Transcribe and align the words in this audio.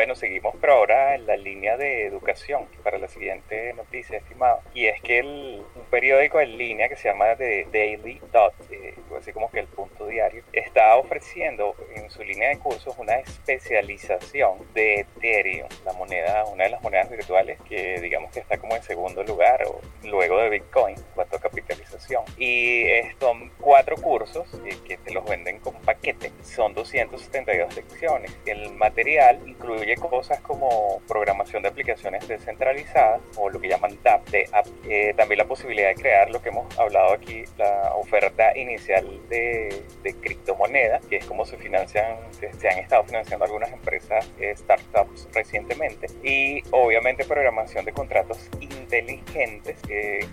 bueno, 0.00 0.14
seguimos 0.14 0.54
pero 0.58 0.76
ahora 0.76 1.14
en 1.14 1.26
la 1.26 1.36
línea 1.36 1.76
de 1.76 2.06
educación 2.06 2.64
para 2.82 2.96
la 2.96 3.06
siguiente 3.06 3.74
noticia, 3.74 4.16
estimado. 4.16 4.62
Y 4.72 4.86
es 4.86 4.98
que 5.02 5.18
el, 5.18 5.62
un 5.74 5.82
periódico 5.90 6.40
en 6.40 6.56
línea 6.56 6.88
que 6.88 6.96
se 6.96 7.10
llama 7.10 7.36
The 7.36 7.66
Daily 7.70 8.18
Dot, 8.32 8.54
eh, 8.70 8.94
así 9.18 9.30
como 9.34 9.50
que 9.50 9.60
el 9.60 9.66
punto 9.66 10.06
diario, 10.06 10.42
está 10.54 10.96
ofreciendo 10.96 11.74
en 11.94 12.08
su 12.08 12.24
línea 12.24 12.48
de 12.48 12.58
cursos 12.58 12.94
una 12.96 13.16
especialización 13.16 14.72
de 14.72 15.00
Ethereum, 15.00 15.68
la 15.84 15.92
moneda, 15.92 16.46
una 16.46 16.64
de 16.64 16.70
las 16.70 16.82
monedas 16.82 17.10
virtuales 17.10 17.58
que 17.68 18.00
digamos 18.00 18.32
que 18.32 18.40
está 18.40 18.56
como 18.56 18.76
en 18.76 18.82
segundo 18.82 19.22
lugar 19.22 19.64
o 19.66 19.82
luego 20.02 20.38
de 20.38 20.48
Bitcoin 20.48 20.96
en 20.96 21.04
cuanto 21.14 21.36
a 21.36 21.40
capitalización. 21.40 22.24
Y 22.38 22.86
son 23.18 23.50
cuatro 23.60 23.96
cursos 23.96 24.48
eh, 24.64 24.78
que 24.86 24.96
te 24.96 25.12
los 25.12 25.26
venden 25.26 25.58
con 25.58 25.74
paquete, 26.00 26.32
son 26.42 26.74
272 26.74 27.76
lecciones. 27.76 28.36
El 28.46 28.72
material 28.72 29.38
incluye 29.46 29.94
cosas 29.96 30.40
como 30.40 31.00
programación 31.06 31.62
de 31.62 31.68
aplicaciones 31.68 32.26
descentralizadas 32.26 33.20
o 33.36 33.50
lo 33.50 33.60
que 33.60 33.68
llaman 33.68 33.98
DApp, 34.02 34.28
de. 34.30 34.48
Eh, 34.88 35.14
también 35.16 35.38
la 35.38 35.44
posibilidad 35.44 35.88
de 35.88 35.94
crear 35.94 36.30
lo 36.30 36.40
que 36.40 36.48
hemos 36.48 36.78
hablado 36.78 37.12
aquí, 37.12 37.44
la 37.58 37.92
oferta 37.94 38.56
inicial 38.56 39.06
de, 39.28 39.84
de 40.02 40.14
criptomonedas, 40.14 41.04
que 41.06 41.16
es 41.16 41.26
como 41.26 41.44
se 41.44 41.56
financian, 41.58 42.16
se 42.32 42.68
han 42.68 42.78
estado 42.78 43.04
financiando 43.04 43.44
algunas 43.44 43.70
empresas, 43.72 44.28
eh, 44.40 44.54
startups 44.56 45.28
recientemente. 45.34 46.06
Y 46.22 46.62
obviamente 46.70 47.24
programación 47.24 47.84
de 47.84 47.92
contratos 47.92 48.48
inteligentes 48.60 49.76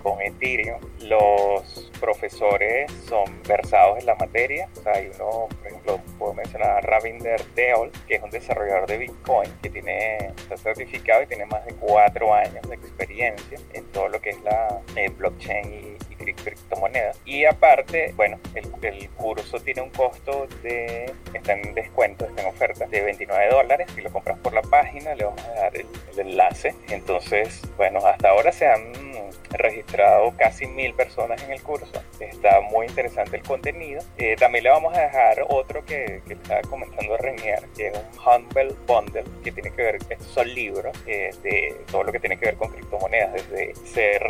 con 0.01 0.21
Ethereum. 0.21 0.79
Los 1.01 1.91
profesores 1.99 2.91
son 3.07 3.25
versados 3.43 3.99
en 3.99 4.05
la 4.05 4.15
materia. 4.15 4.69
O 4.77 4.81
sea, 4.81 4.93
hay 4.93 5.11
uno, 5.15 5.47
por 5.59 5.67
ejemplo, 5.67 6.01
puedo 6.17 6.33
mencionar 6.33 6.69
a 6.69 6.81
Ravinder 6.81 7.43
Deol, 7.55 7.91
que 8.07 8.15
es 8.15 8.23
un 8.23 8.29
desarrollador 8.29 8.87
de 8.87 8.97
Bitcoin, 8.97 9.51
que 9.61 9.69
tiene, 9.69 10.17
está 10.37 10.57
certificado 10.57 11.23
y 11.23 11.27
tiene 11.27 11.45
más 11.45 11.65
de 11.65 11.73
cuatro 11.73 12.33
años 12.33 12.67
de 12.67 12.75
experiencia 12.75 13.59
en 13.73 13.85
todo 13.91 14.09
lo 14.09 14.19
que 14.21 14.31
es 14.31 14.41
la 14.43 14.81
eh, 14.95 15.09
blockchain 15.09 15.73
y 15.73 15.97
criptomonedas. 16.33 17.19
Y 17.25 17.45
aparte, 17.45 18.13
bueno, 18.15 18.39
el, 18.55 18.65
el, 18.81 19.09
curso 19.11 19.59
tiene 19.59 19.81
un 19.81 19.89
costo 19.89 20.47
de, 20.61 21.11
está 21.33 21.53
en 21.53 21.73
descuento, 21.73 22.25
está 22.25 22.41
en 22.41 22.47
oferta, 22.47 22.85
de 22.87 23.01
29 23.01 23.49
dólares. 23.49 23.87
Si 23.95 24.01
lo 24.01 24.11
compras 24.11 24.37
por 24.39 24.53
la 24.53 24.61
página, 24.61 25.15
le 25.15 25.25
vamos 25.25 25.43
a 25.45 25.53
dar 25.53 25.75
el, 25.75 25.87
enlace. 26.17 26.75
Entonces, 26.89 27.61
bueno, 27.77 27.99
hasta 27.99 28.29
ahora 28.29 28.51
se 28.51 28.65
han 28.65 29.06
registrado 29.51 30.33
casi 30.37 30.67
mil 30.67 30.93
personas 30.93 31.41
en 31.43 31.51
el 31.51 31.61
curso. 31.61 31.91
Está 32.19 32.61
muy 32.61 32.87
interesante 32.87 33.37
el 33.37 33.43
contenido. 33.43 34.01
Eh, 34.17 34.35
también 34.37 34.63
le 34.63 34.69
vamos 34.69 34.95
a 34.97 35.01
dejar 35.01 35.45
otro 35.49 35.83
que, 35.85 36.21
que 36.27 36.33
estaba 36.33 36.61
comentando 36.61 37.17
Renier, 37.17 37.63
que 37.75 37.87
es 37.87 37.97
un 37.97 38.19
Humble 38.25 38.75
Bundle, 38.85 39.23
que 39.43 39.51
tiene 39.51 39.71
que 39.71 39.81
ver, 39.81 39.95
estos 39.95 40.27
son 40.27 40.53
libros 40.53 40.95
eh, 41.05 41.31
de 41.43 41.75
todo 41.91 42.03
lo 42.03 42.11
que 42.11 42.19
tiene 42.19 42.37
que 42.37 42.45
ver 42.45 42.55
con 42.55 42.69
criptomonedas, 42.69 43.33
desde 43.33 43.75
ser 43.75 44.21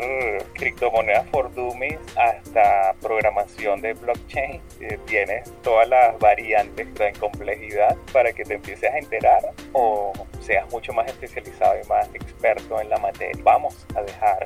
criptomonedas 0.53 1.27
for 1.29 1.53
dummies 1.53 1.99
hasta 2.15 2.93
programación 3.01 3.81
de 3.81 3.93
blockchain. 3.93 4.61
Eh, 4.81 4.99
tienes 5.05 5.51
todas 5.61 5.87
las 5.87 6.17
variantes 6.19 6.87
en 6.99 7.15
complejidad 7.15 7.95
para 8.13 8.31
que 8.33 8.43
te 8.43 8.55
empieces 8.55 8.91
a 8.91 8.97
enterar 8.97 9.51
o 9.73 10.13
seas 10.39 10.69
mucho 10.71 10.93
más 10.93 11.07
especializado 11.07 11.75
y 11.83 11.87
más 11.87 12.07
experto 12.13 12.79
en 12.79 12.89
la 12.89 12.97
materia. 12.97 13.35
Vamos 13.43 13.85
a 13.95 14.01
dejar 14.01 14.43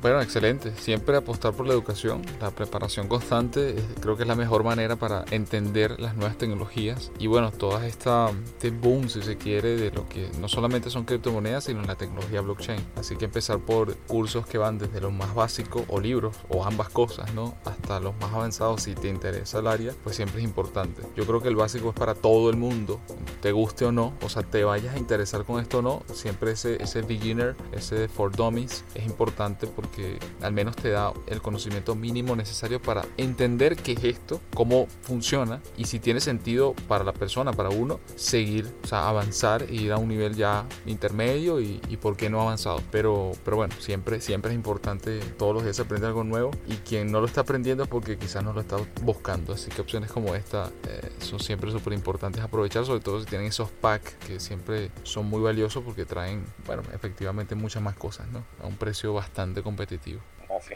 Bueno, 0.00 0.22
excelente. 0.22 0.72
Siempre 0.76 1.16
apostar 1.16 1.52
por 1.52 1.66
la 1.66 1.74
educación, 1.74 2.22
la 2.40 2.50
preparación 2.50 3.06
constante, 3.06 3.74
creo 4.00 4.16
que 4.16 4.22
es 4.22 4.28
la 4.28 4.34
mejor 4.34 4.64
manera 4.64 4.96
para 4.96 5.24
entender 5.30 6.00
las 6.00 6.16
nuevas 6.16 6.38
tecnologías 6.38 7.12
y 7.18 7.26
bueno, 7.26 7.50
toda 7.50 7.86
esta 7.86 8.30
este 8.30 8.70
boom, 8.70 9.08
si 9.08 9.22
se 9.22 9.36
quiere, 9.36 9.76
de 9.76 9.90
lo 9.90 10.08
que 10.08 10.30
no 10.40 10.48
solamente 10.48 10.90
son 10.90 11.04
criptomonedas, 11.04 11.64
sino 11.64 11.82
la 11.82 11.96
tecnología 11.96 12.40
blockchain. 12.40 12.80
Así 12.96 13.16
que 13.16 13.26
empezar 13.26 13.58
por 13.58 13.94
cursos 13.96 14.46
que 14.46 14.58
van 14.58 14.78
desde 14.78 15.00
lo 15.00 15.10
más 15.10 15.34
básico 15.34 15.84
o 15.88 16.00
libros 16.00 16.36
o 16.48 16.64
ambas 16.64 16.88
cosas, 16.88 17.34
¿no? 17.34 17.54
Hasta 17.64 18.00
los 18.00 18.16
más 18.20 18.32
avanzados 18.32 18.82
si 18.82 18.94
te 18.94 19.08
interesa 19.08 19.58
el 19.58 19.66
área, 19.66 19.92
pues 20.02 20.16
siempre 20.16 20.40
es 20.40 20.44
importante. 20.44 21.02
Yo 21.14 21.26
creo 21.26 21.42
que 21.42 21.48
el 21.48 21.56
básico 21.56 21.90
es 21.90 21.94
para 21.94 22.14
todo 22.14 22.48
el 22.48 22.56
mundo, 22.56 23.00
te 23.42 23.52
guste 23.52 23.84
o 23.84 23.92
no, 23.92 24.14
o 24.22 24.28
sea, 24.28 24.42
te 24.42 24.64
vayas 24.64 24.94
a 24.94 24.98
interesar 24.98 25.44
con 25.44 25.60
esto 25.60 25.78
o 25.78 25.82
no, 25.82 26.02
siempre 26.12 26.52
ese, 26.52 26.82
ese 26.82 27.02
beginner, 27.02 27.56
ese 27.72 28.08
for 28.08 28.34
dummies 28.34 28.84
es 28.94 29.04
importante 29.04 29.39
porque 29.74 30.18
al 30.42 30.52
menos 30.52 30.76
te 30.76 30.90
da 30.90 31.12
el 31.26 31.40
conocimiento 31.40 31.94
mínimo 31.94 32.36
necesario 32.36 32.80
para 32.80 33.04
entender 33.16 33.76
qué 33.76 33.92
es 33.92 34.04
esto, 34.04 34.40
cómo 34.54 34.86
funciona 35.02 35.60
y 35.76 35.84
si 35.84 35.98
tiene 35.98 36.20
sentido 36.20 36.74
para 36.88 37.04
la 37.04 37.12
persona, 37.12 37.52
para 37.52 37.70
uno, 37.70 38.00
seguir, 38.16 38.70
o 38.84 38.86
sea, 38.86 39.08
avanzar 39.08 39.62
e 39.62 39.74
ir 39.74 39.92
a 39.92 39.98
un 39.98 40.08
nivel 40.08 40.34
ya 40.34 40.66
intermedio 40.86 41.60
y, 41.60 41.80
y 41.88 41.96
por 41.96 42.16
qué 42.16 42.28
no 42.28 42.40
avanzado. 42.40 42.80
Pero, 42.90 43.32
pero 43.44 43.56
bueno, 43.56 43.74
siempre, 43.78 44.20
siempre 44.20 44.50
es 44.50 44.54
importante 44.54 45.20
todos 45.38 45.54
los 45.54 45.64
días 45.64 45.80
aprender 45.80 46.08
algo 46.08 46.24
nuevo 46.24 46.50
y 46.66 46.74
quien 46.76 47.10
no 47.10 47.20
lo 47.20 47.26
está 47.26 47.42
aprendiendo 47.42 47.84
es 47.84 47.88
porque 47.88 48.18
quizás 48.18 48.44
no 48.44 48.52
lo 48.52 48.60
está 48.60 48.76
buscando. 49.02 49.54
Así 49.54 49.70
que 49.70 49.80
opciones 49.80 50.12
como 50.12 50.34
esta 50.34 50.70
eh, 50.88 51.12
son 51.20 51.40
siempre 51.40 51.70
súper 51.70 51.94
importantes 51.94 52.42
aprovechar, 52.42 52.84
sobre 52.84 53.00
todo 53.00 53.20
si 53.20 53.26
tienen 53.26 53.46
esos 53.48 53.70
packs 53.70 54.14
que 54.26 54.38
siempre 54.38 54.90
son 55.02 55.26
muy 55.26 55.40
valiosos 55.40 55.82
porque 55.82 56.04
traen, 56.04 56.44
bueno, 56.66 56.82
efectivamente 56.92 57.54
muchas 57.54 57.82
más 57.82 57.96
cosas, 57.96 58.28
¿no? 58.28 58.44
A 58.62 58.66
un 58.66 58.76
precio 58.76 59.14
bastante 59.14 59.29
competitivo. 59.62 60.20
Así 60.48 60.74